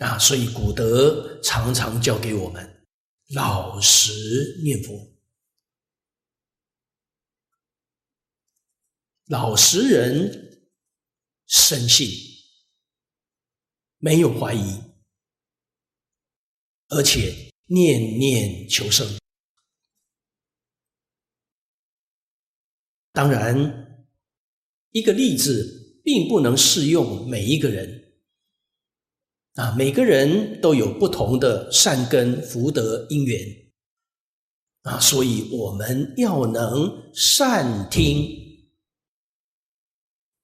[0.00, 2.86] 啊，所以古德常常教给我们
[3.34, 5.08] 老实念佛。
[9.26, 10.66] 老实人
[11.46, 12.08] 深信，
[13.98, 14.80] 没有怀疑，
[16.88, 19.06] 而且念念求生。
[23.12, 24.06] 当然，
[24.92, 28.09] 一个例子并不能适用每一个人
[29.54, 33.40] 啊，每个人都有不同的善根福德因缘
[34.82, 38.38] 啊，所以我们要能善听。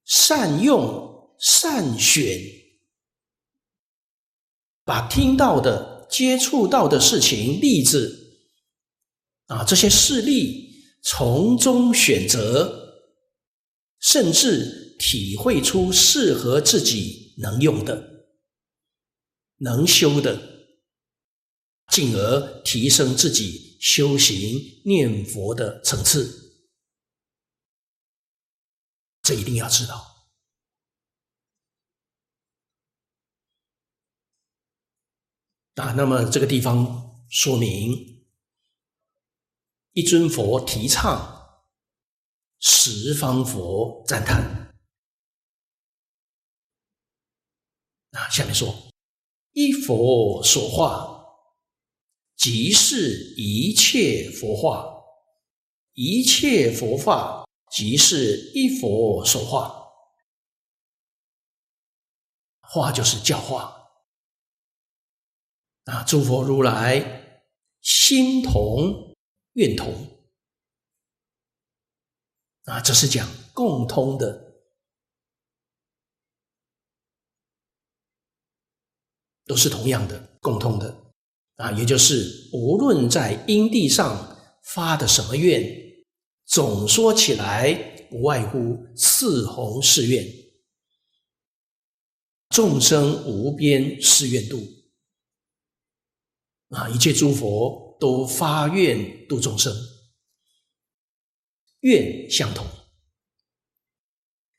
[0.04, 2.38] 善用、善选，
[4.84, 8.38] 把听到的、接触到的事情、例子
[9.46, 10.70] 啊，这些事例
[11.02, 13.02] 从中选择，
[14.00, 18.15] 甚至体会出适合自己能用的、
[19.58, 20.68] 能修的，
[21.88, 26.44] 进而提升自己修行念佛的层次。
[29.22, 30.28] 这一定要知道
[35.74, 35.92] 啊！
[35.92, 38.24] 那么这个地方说明，
[39.92, 41.64] 一尊佛提倡，
[42.60, 44.72] 十方佛赞叹
[48.12, 48.30] 啊。
[48.30, 48.85] 下面说，
[49.56, 51.24] 一佛所化，
[52.36, 55.02] 即是一切佛化，
[55.94, 57.42] 一切佛化。
[57.68, 59.90] 即是一佛所化，
[62.60, 63.90] 化就是教化
[65.84, 66.04] 啊！
[66.04, 67.42] 诸佛如来
[67.82, 69.16] 心同
[69.54, 69.92] 愿同
[72.66, 74.45] 啊，这是讲共通的，
[79.46, 80.94] 都是同样的共通的
[81.56, 85.84] 啊，也就是无论在因地上发的什么愿。
[86.48, 87.74] 总说起来，
[88.08, 90.24] 不外乎四弘誓愿，
[92.50, 94.64] 众生无边誓愿度
[96.68, 96.88] 啊！
[96.88, 99.74] 一切诸佛都发愿度众生，
[101.80, 102.64] 愿相同，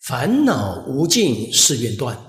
[0.01, 2.26] 烦恼无尽誓愿断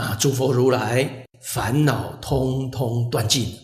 [0.00, 0.16] 啊！
[0.16, 3.54] 诸佛如来烦恼通通断尽，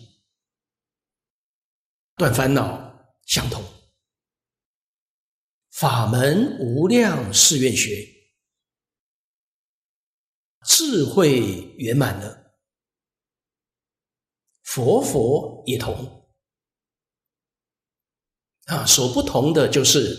[2.15, 3.63] 断烦恼相同。
[5.71, 8.07] 法门无量誓愿学，
[10.67, 11.39] 智慧
[11.77, 12.59] 圆满了，
[14.61, 16.29] 佛佛也同
[18.65, 18.85] 啊。
[18.85, 20.15] 所不同的就是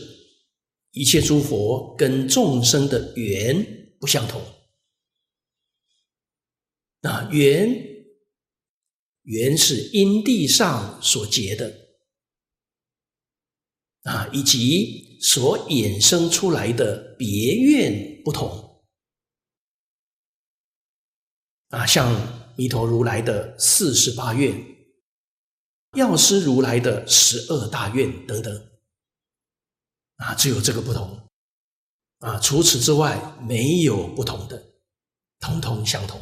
[0.91, 4.43] 一切诸佛跟众生的缘不相同
[7.03, 7.29] 啊。
[7.31, 7.69] 缘
[9.23, 11.75] 缘是因地上所结的
[14.03, 15.07] 啊，以及。
[15.21, 18.87] 所衍生出来的别愿不同
[21.71, 24.55] 啊，像弥陀如来的四十八愿，
[25.97, 28.71] 药师如来的十二大愿等等
[30.19, 31.29] 啊，只有这个不同
[32.21, 34.65] 啊，除此之外没有不同的，
[35.41, 36.21] 通通相同。